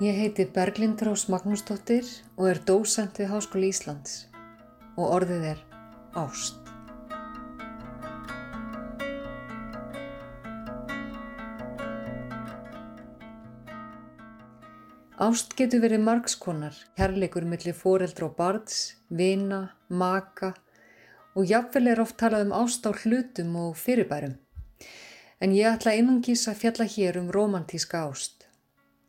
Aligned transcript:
Ég 0.00 0.16
heiti 0.16 0.46
Berglind 0.48 1.02
Rós 1.04 1.26
Magnúsdóttir 1.28 2.06
og 2.40 2.46
er 2.48 2.58
dósent 2.64 3.18
við 3.20 3.26
Háskóli 3.34 3.68
Íslands 3.68 4.14
og 4.96 5.10
orðið 5.18 5.42
er 5.50 5.60
ást. 6.16 6.56
Ást 15.20 15.52
getur 15.60 15.84
verið 15.84 16.00
margskonar, 16.08 16.80
kærleikur 16.96 17.44
millir 17.44 17.76
foreldra 17.76 18.30
og 18.30 18.38
barns, 18.40 18.94
vina, 19.12 19.66
maka 19.92 20.54
og 21.36 21.44
jafnvel 21.44 21.92
er 21.92 22.00
oft 22.00 22.16
talað 22.24 22.48
um 22.48 22.56
ást 22.64 22.88
á 22.88 22.96
hlutum 23.04 23.52
og 23.68 23.76
fyrirbærum. 23.76 24.38
En 25.44 25.52
ég 25.52 25.68
ætla 25.76 25.92
einungis 25.92 26.48
að 26.48 26.62
fjalla 26.64 26.88
hér 26.88 27.20
um 27.20 27.28
romantíska 27.28 28.06
ást. 28.08 28.39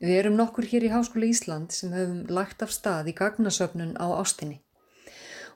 Við 0.02 0.18
erum 0.18 0.34
nokkur 0.34 0.66
hér 0.66 0.88
í 0.88 0.90
Háskóla 0.90 1.28
Ísland 1.30 1.74
sem 1.78 1.92
höfum 1.94 2.22
lagt 2.34 2.64
af 2.66 2.72
stað 2.74 3.12
í 3.12 3.14
gagnasöfnun 3.14 3.94
á 4.02 4.10
ástinni 4.18 4.58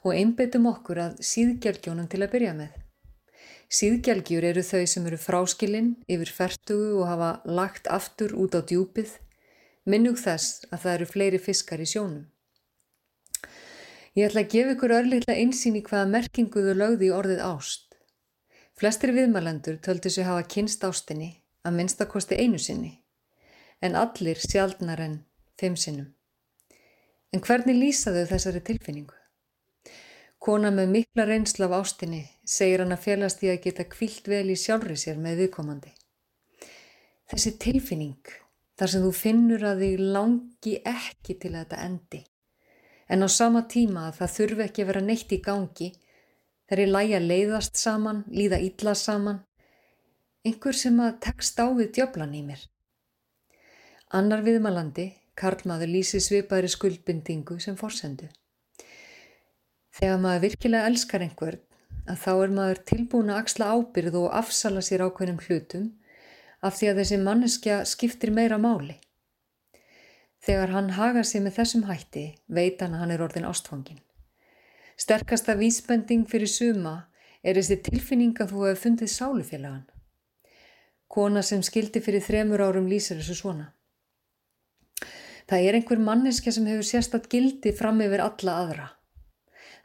og 0.06 0.12
einbetum 0.14 0.68
okkur 0.70 1.00
að 1.02 1.16
síðgelgjónum 1.26 2.06
til 2.12 2.20
að 2.22 2.34
byrja 2.36 2.52
með. 2.54 2.76
Síðgelgjur 3.74 4.46
eru 4.46 4.62
þau 4.62 4.84
sem 4.92 5.08
eru 5.10 5.18
fráskilinn 5.18 5.88
yfir 6.06 6.30
færtugu 6.30 6.92
og 7.00 7.10
hafa 7.10 7.30
lagt 7.50 7.90
aftur 7.90 8.36
út 8.38 8.54
á 8.54 8.62
djúpið, 8.62 9.16
minnug 9.90 10.20
þess 10.22 10.68
að 10.70 10.84
það 10.84 10.94
eru 10.94 11.08
fleiri 11.10 11.40
fiskar 11.42 11.82
í 11.82 11.88
sjónum. 11.90 12.28
Ég 14.14 14.30
ætla 14.30 14.44
að 14.46 14.52
gefa 14.54 14.76
ykkur 14.76 14.94
örlítla 15.00 15.40
einsýn 15.42 15.80
í 15.80 15.82
hvaða 15.90 16.12
merkingu 16.12 16.68
þau 16.68 16.78
lögði 16.84 17.10
í 17.10 17.16
orðið 17.18 17.42
ást. 17.48 17.98
Flestir 18.78 19.16
viðmælendur 19.18 19.82
töldu 19.82 20.14
sig 20.14 20.30
hafa 20.30 20.46
kynst 20.46 20.86
ástinni 20.86 21.32
að 21.66 21.80
minnstakosti 21.80 22.38
einu 22.38 22.62
sinni 22.62 22.94
en 23.86 23.98
allir 24.00 24.42
sjálfnar 24.42 25.02
en 25.06 25.20
fimm 25.60 25.78
sinnum. 25.80 26.10
En 27.34 27.44
hvernig 27.44 27.78
lýsaðu 27.78 28.26
þessari 28.30 28.62
tilfinningu? 28.64 29.16
Kona 30.46 30.70
með 30.70 30.92
mikla 30.94 31.26
reynsla 31.26 31.66
af 31.66 31.80
ástinni 31.80 32.22
segir 32.46 32.84
hann 32.84 32.94
að 32.94 33.06
félast 33.08 33.44
í 33.44 33.50
að 33.50 33.64
geta 33.64 33.86
kvilt 33.90 34.28
vel 34.30 34.46
í 34.54 34.58
sjálfri 34.60 34.98
sér 35.00 35.18
með 35.22 35.42
viðkomandi. 35.42 35.94
Þessi 37.32 37.56
tilfinning, 37.64 38.30
þar 38.78 38.92
sem 38.92 39.06
þú 39.08 39.12
finnur 39.18 39.66
að 39.66 39.82
þig 39.82 40.04
langi 40.16 40.76
ekki 40.86 41.38
til 41.42 41.56
að 41.56 41.64
þetta 41.64 41.80
endi, 41.88 42.22
en 43.10 43.26
á 43.26 43.30
sama 43.34 43.64
tíma 43.72 44.06
að 44.10 44.20
það 44.20 44.36
þurfi 44.36 44.66
ekki 44.68 44.84
að 44.84 44.92
vera 44.92 45.04
neitt 45.08 45.34
í 45.34 45.42
gangi, 45.48 45.90
þar 46.70 46.84
er 46.84 46.94
lægi 46.94 47.18
að 47.18 47.28
leiðast 47.32 47.82
saman, 47.82 48.22
líða 48.30 48.62
illa 48.68 48.94
saman, 49.02 49.42
einhver 50.46 50.78
sem 50.78 51.02
að 51.02 51.18
tekst 51.26 51.58
á 51.58 51.66
við 51.74 51.92
djöflan 51.98 52.38
í 52.38 52.46
mér. 52.46 52.62
Annar 54.16 54.46
viðmalandi, 54.46 55.10
Karlmaður 55.36 55.90
lýsi 55.92 56.22
svipaðri 56.24 56.70
skuldbindingu 56.72 57.58
sem 57.60 57.76
forsendu. 57.76 58.30
Þegar 59.92 60.22
maður 60.24 60.44
virkilega 60.46 60.88
elskar 60.88 61.26
einhvern, 61.26 61.60
að 62.08 62.22
þá 62.22 62.32
er 62.32 62.54
maður 62.56 62.80
tilbúin 62.92 63.34
að 63.34 63.42
axla 63.42 63.68
ábyrð 63.76 64.16
og 64.22 64.38
afsala 64.40 64.86
sér 64.88 65.04
ákveðnum 65.04 65.42
hlutum 65.44 65.90
af 66.64 66.78
því 66.78 66.94
að 66.94 67.02
þessi 67.02 67.20
manneskja 67.26 67.82
skiptir 67.92 68.32
meira 68.32 68.62
máli. 68.62 68.96
Þegar 70.48 70.76
hann 70.78 70.90
haga 70.96 71.28
sig 71.28 71.44
með 71.44 71.60
þessum 71.60 71.86
hætti, 71.90 72.26
veit 72.48 72.80
hann 72.80 72.96
að 72.96 73.04
hann 73.04 73.16
er 73.18 73.28
orðin 73.28 73.52
ástfangin. 73.52 74.00
Sterkasta 74.96 75.60
vísbending 75.60 76.24
fyrir 76.32 76.48
suma 76.48 76.98
er 77.44 77.60
þessi 77.60 77.82
tilfinning 77.84 78.38
að 78.40 78.54
þú 78.54 78.68
hefur 78.70 78.84
fundið 78.88 79.12
sálufélagan. 79.12 79.88
Kona 81.12 81.44
sem 81.44 81.60
skildi 81.66 82.00
fyrir 82.00 82.24
þremur 82.24 82.64
árum 82.64 82.88
lýsir 82.88 83.20
þessu 83.20 83.44
svona. 83.44 83.74
Það 85.46 85.68
er 85.68 85.78
einhver 85.78 86.02
manneska 86.02 86.52
sem 86.52 86.66
hefur 86.70 86.88
sérstatt 86.88 87.30
gildi 87.30 87.74
fram 87.78 88.02
yfir 88.02 88.24
alla 88.24 88.58
aðra. 88.64 88.88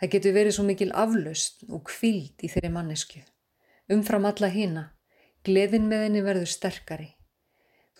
Það 0.00 0.12
getur 0.14 0.36
verið 0.38 0.56
svo 0.56 0.64
mikil 0.64 0.92
aflaust 0.96 1.66
og 1.68 1.82
kvild 1.90 2.40
í 2.40 2.48
þeirri 2.48 2.72
mannesku. 2.72 3.20
Umfram 3.92 4.28
alla 4.30 4.48
hina, 4.48 4.84
gleðin 5.44 5.90
með 5.90 6.06
henni 6.06 6.22
verður 6.24 6.48
sterkari. 6.48 7.10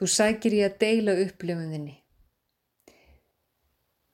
Þú 0.01 0.09
sækir 0.09 0.57
í 0.57 0.63
að 0.65 0.79
deila 0.81 1.19
upplifunðinni. 1.27 1.99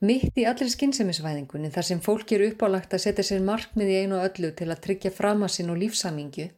Mitt 0.07 0.37
í 0.37 0.45
allir 0.45 0.69
skynnsemisvæðingunni 0.69 1.71
þar 1.73 1.87
sem 1.89 2.03
fólk 2.03 2.35
eru 2.35 2.51
uppálagt 2.51 2.93
að 2.93 3.05
setja 3.07 3.25
sér 3.25 3.47
markmið 3.47 3.93
í 3.95 4.01
einu 4.03 4.19
og 4.19 4.27
öllu 4.27 4.51
til 4.59 4.69
að 4.69 4.83
tryggja 4.85 5.15
framasinn 5.15 5.71
og 5.73 5.79
lífsamingju 5.81 6.51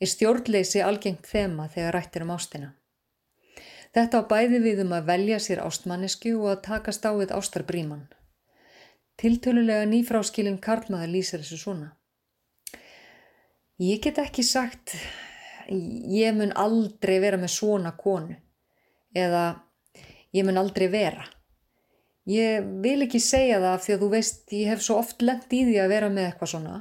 er 0.00 0.10
stjórnleysi 0.10 0.80
algengt 0.82 1.28
þema 1.28 1.68
þegar 1.70 1.94
rættir 1.98 2.24
um 2.24 2.32
ástina. 2.34 2.72
Þetta 3.90 4.20
á 4.22 4.30
bæði 4.30 4.60
við 4.62 4.82
um 4.84 4.92
að 4.94 5.08
velja 5.08 5.38
sér 5.42 5.62
ástmannisku 5.64 6.36
og 6.38 6.50
að 6.52 6.60
takast 6.68 7.06
á 7.06 7.10
við 7.16 7.32
ástarbríman. 7.34 8.04
Tiltölulega 9.18 9.88
nýfráskilin 9.90 10.60
Karlmaður 10.62 11.10
lýsir 11.16 11.42
þessu 11.42 11.58
svona. 11.58 11.88
Ég 13.80 13.98
get 14.04 14.20
ekki 14.22 14.44
sagt, 14.46 14.94
ég 15.70 16.36
mun 16.36 16.54
aldrei 16.54 17.18
vera 17.22 17.40
með 17.40 17.54
svona 17.56 17.92
konu 17.98 18.36
eða 19.16 19.44
ég 20.36 20.46
mun 20.46 20.60
aldrei 20.60 20.86
vera. 20.92 21.26
Ég 22.30 22.66
vil 22.84 23.00
ekki 23.06 23.18
segja 23.18 23.58
það 23.58 23.82
því 23.84 23.94
að 23.94 24.04
þú 24.04 24.12
veist, 24.14 24.42
ég 24.54 24.70
hef 24.70 24.84
svo 24.84 25.00
oft 25.00 25.24
lengt 25.24 25.50
í 25.56 25.64
því 25.66 25.80
að 25.82 25.92
vera 25.96 26.12
með 26.12 26.28
eitthvað 26.28 26.52
svona 26.54 26.76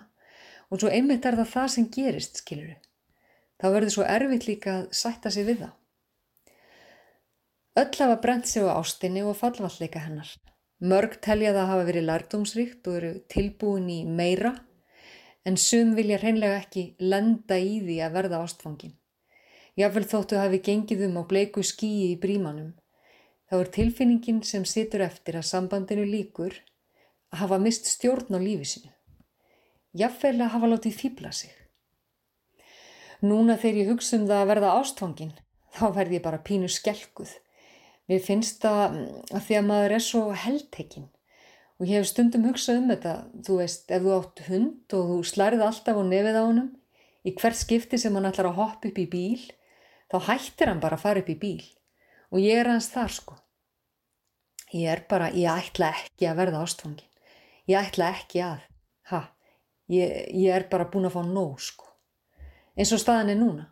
og 0.70 0.82
svo 0.82 0.92
einmitt 0.94 1.26
er 1.26 1.40
það 1.40 1.54
það 1.56 1.70
sem 1.74 1.90
gerist, 1.90 2.42
skiluru. 2.44 2.76
Það 3.60 3.76
verður 3.76 3.96
svo 3.96 4.06
erfitt 4.06 4.46
líka 4.46 4.76
að 4.76 4.84
sætta 4.96 5.32
sig 5.34 5.48
við 5.48 5.64
það. 5.64 5.72
Öll 7.78 7.92
hafa 8.00 8.16
brent 8.22 8.48
sig 8.48 8.64
á 8.66 8.74
ástinni 8.74 9.22
og 9.24 9.38
fallvalleika 9.38 10.00
hennar. 10.02 10.30
Mörg 10.82 11.20
telja 11.22 11.52
það 11.54 11.70
hafa 11.72 11.86
verið 11.90 12.08
lærdómsríkt 12.08 12.88
og 12.88 12.98
eru 12.98 13.12
tilbúin 13.30 13.90
í 13.92 14.00
meira 14.06 14.54
en 15.46 15.58
sum 15.58 15.94
vilja 15.96 16.18
hreinlega 16.22 16.62
ekki 16.64 16.84
lenda 17.00 17.58
í 17.60 17.80
því 17.84 17.98
að 18.06 18.16
verða 18.18 18.42
ástfangin. 18.46 18.96
Jáfnvel 19.80 20.06
þóttu 20.12 20.40
hafi 20.40 20.60
gengið 20.66 21.06
um 21.08 21.20
á 21.22 21.24
bleiku 21.30 21.64
skíi 21.64 22.14
í 22.14 22.20
brímanum. 22.20 22.74
Þá 23.50 23.56
er 23.60 23.72
tilfinningin 23.78 24.42
sem 24.44 24.66
situr 24.66 25.06
eftir 25.06 25.38
að 25.40 25.48
sambandinu 25.50 26.06
líkur 26.06 26.58
að 27.32 27.44
hafa 27.44 27.60
mist 27.64 27.88
stjórn 27.88 28.36
á 28.36 28.40
lífi 28.40 28.68
sinu. 28.74 28.92
Jáfnvel 29.96 30.38
að 30.42 30.54
hafa 30.56 30.72
látið 30.74 30.98
fýbla 31.02 31.32
sig. 31.34 31.54
Núna 33.22 33.58
þegar 33.60 33.80
ég 33.84 33.94
hugsa 33.94 34.18
um 34.18 34.28
það 34.28 34.42
að 34.42 34.50
verða 34.54 34.74
ástfangin 34.80 35.38
þá 35.76 35.86
verð 35.96 36.18
ég 36.18 36.26
bara 36.26 36.44
pínu 36.44 36.70
skelguð 36.72 37.36
Mér 38.10 38.22
finnst 38.26 38.62
það 38.64 38.84
mm, 38.90 39.08
að 39.38 39.44
því 39.46 39.58
að 39.60 39.68
maður 39.70 39.96
er 39.96 40.06
svo 40.06 40.22
heldtekinn 40.34 41.10
og 41.80 41.88
ég 41.88 42.02
hef 42.02 42.10
stundum 42.10 42.48
hugsað 42.50 42.82
um 42.82 42.90
þetta, 42.92 43.14
þú 43.46 43.58
veist, 43.62 43.86
ef 43.88 44.04
þú 44.04 44.16
átt 44.18 44.42
hund 44.50 44.96
og 44.98 45.12
þú 45.12 45.18
slærið 45.30 45.62
alltaf 45.64 46.00
á 46.00 46.04
nefið 46.04 46.40
á 46.40 46.44
honum, 46.44 46.72
í 47.24 47.32
hvert 47.38 47.56
skipti 47.56 48.00
sem 48.02 48.16
hann 48.18 48.28
ætlar 48.28 48.50
að 48.50 48.58
hoppa 48.60 48.90
upp 48.90 49.00
í 49.00 49.06
bíl, 49.08 49.46
þá 50.12 50.18
hættir 50.28 50.72
hann 50.72 50.82
bara 50.84 51.00
að 51.00 51.06
fara 51.06 51.24
upp 51.24 51.32
í 51.32 51.38
bíl. 51.40 51.62
Og 52.36 52.44
ég 52.44 52.60
er 52.60 52.68
hans 52.70 52.90
þar 52.92 53.14
sko. 53.16 53.38
Ég 54.76 54.92
er 54.92 55.06
bara, 55.10 55.32
ég 55.32 55.48
ætla 55.50 55.94
ekki 55.96 56.28
að 56.30 56.42
verða 56.44 56.66
ástfangin, 56.66 57.08
ég 57.72 57.80
ætla 57.80 58.12
ekki 58.18 58.44
að, 58.46 58.68
ha, 59.10 59.24
ég, 59.90 60.28
ég 60.36 60.54
er 60.54 60.68
bara 60.70 60.90
búin 60.92 61.08
að 61.10 61.16
fá 61.16 61.24
nóg 61.26 61.64
sko, 61.64 61.88
eins 62.76 62.92
og 62.94 63.02
staðan 63.02 63.32
er 63.34 63.40
núna, 63.40 63.66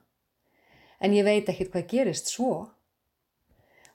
en 0.98 1.14
ég 1.14 1.28
veit 1.28 1.52
ekkert 1.52 1.76
hvað 1.76 1.92
gerist 1.92 2.32
svo. 2.32 2.72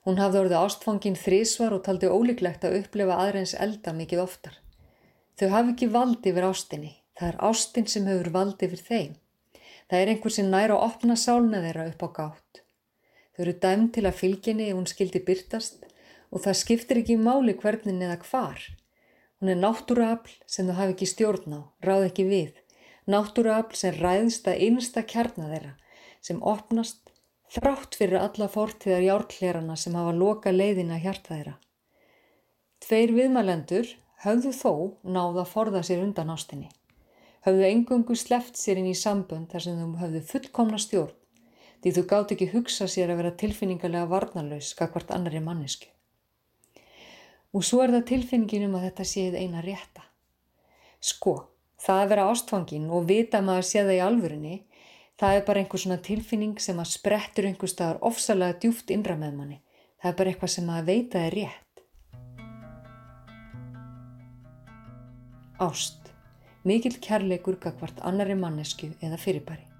Hún 0.03 0.19
hafði 0.19 0.41
orðið 0.41 0.59
ástfangin 0.59 1.15
þrísvar 1.15 1.77
og 1.77 1.85
taldi 1.85 2.09
ólíklegt 2.11 2.65
að 2.67 2.81
upplefa 2.81 3.19
aðreins 3.23 3.53
elda 3.55 3.93
mikið 3.95 4.23
oftar. 4.25 4.57
Þau 5.39 5.47
hafi 5.53 5.73
ekki 5.73 5.87
valdi 5.93 6.33
yfir 6.33 6.47
ástinni. 6.49 6.91
Það 7.15 7.29
er 7.29 7.37
ástin 7.47 7.87
sem 7.87 8.09
hefur 8.09 8.29
valdi 8.33 8.67
yfir 8.67 8.83
þeim. 8.89 9.13
Það 9.87 10.01
er 10.01 10.11
einhver 10.11 10.33
sem 10.35 10.49
næra 10.51 10.75
að 10.75 10.85
opna 10.89 11.15
sálna 11.19 11.61
þeirra 11.63 11.87
upp 11.93 12.03
á 12.03 12.09
gátt. 12.17 12.61
Þau 13.33 13.41
eru 13.45 13.53
dæm 13.63 13.87
til 13.95 14.03
að 14.05 14.19
fylginni 14.19 14.69
ef 14.69 14.77
hún 14.77 14.89
skildi 14.91 15.21
byrtast 15.25 15.85
og 16.33 16.43
það 16.43 16.59
skiptir 16.59 16.99
ekki 17.01 17.17
máli 17.21 17.55
hvernig 17.61 18.03
eða 18.03 18.19
hvar. 18.27 18.59
Hún 19.39 19.53
er 19.53 19.59
náttúruafl 19.61 20.35
sem 20.47 20.67
þau 20.67 20.77
hafi 20.81 20.95
ekki 20.95 21.09
stjórn 21.09 21.55
á, 21.57 21.61
ráð 21.85 22.09
ekki 22.09 22.27
við. 22.27 22.53
Náttúruafl 23.07 23.75
sem 23.77 23.97
ræðist 23.99 24.47
að 24.47 24.61
einsta 24.67 25.03
kjarna 25.03 25.49
þeirra, 25.51 25.73
sem 26.23 26.39
opnast 26.39 27.02
þrátt 27.53 27.97
fyrir 27.99 28.17
alla 28.17 28.47
fortíðar 28.49 29.03
járklerana 29.05 29.75
sem 29.77 29.93
hafa 29.97 30.13
loka 30.17 30.53
leiðina 30.53 30.97
hjarta 31.01 31.35
þeirra. 31.35 31.57
Tveir 32.81 33.13
viðmælendur 33.13 33.91
höfðu 34.23 34.53
þó 34.57 34.71
náða 35.03 35.43
forða 35.45 35.83
sér 35.85 36.01
undan 36.01 36.33
ástinni. 36.33 36.71
Höfðu 37.45 37.67
engungu 37.67 38.15
sleft 38.17 38.57
sér 38.57 38.79
inn 38.81 38.89
í 38.89 38.97
sambund 38.97 39.51
þar 39.51 39.65
sem 39.67 39.79
þau 39.79 40.01
höfðu 40.01 40.23
fullkomna 40.31 40.79
stjórn 40.81 41.13
því 41.83 41.91
þú 41.97 42.03
gátt 42.07 42.31
ekki 42.31 42.49
hugsa 42.53 42.87
sér 42.87 43.11
að 43.11 43.19
vera 43.19 43.37
tilfinningarlega 43.39 44.07
varnarlaus 44.07 44.69
skakvart 44.71 45.11
annari 45.11 45.41
mannesku. 45.43 45.89
Og 47.53 47.65
svo 47.67 47.81
er 47.83 47.91
það 47.93 48.05
tilfinningin 48.13 48.69
um 48.69 48.77
að 48.79 48.87
þetta 48.87 49.07
séð 49.09 49.35
eina 49.37 49.61
rétta. 49.61 50.05
Sko, 51.03 51.33
það 51.83 51.99
að 52.05 52.13
vera 52.13 52.29
ástfangin 52.31 52.87
og 52.87 53.09
vita 53.11 53.43
maður 53.43 53.67
séð 53.67 53.89
það 53.91 53.97
í 53.97 54.05
alvörunni 54.07 54.55
Það 55.23 55.37
er 55.37 55.43
bara 55.47 55.61
einhver 55.63 55.79
svona 55.79 55.95
tilfinning 56.03 56.57
sem 56.59 56.79
að 56.83 56.89
sprettur 56.97 57.45
einhver 57.47 57.69
staðar 57.71 58.01
ofsalega 58.03 58.57
djúft 58.59 58.89
innra 58.91 59.15
með 59.15 59.37
manni. 59.37 59.59
Það 60.03 60.09
er 60.09 60.17
bara 60.19 60.33
eitthvað 60.33 60.51
sem 60.51 60.71
að 60.75 60.89
veita 60.89 61.21
er 61.23 61.37
rétt. 61.37 61.83
Ást. 65.63 66.11
Mikill 66.67 66.99
kærleikur 66.99 67.55
gagvart 67.55 68.03
annari 68.03 68.35
mannesku 68.35 68.91
eða 68.99 69.21
fyrirbæri. 69.23 69.72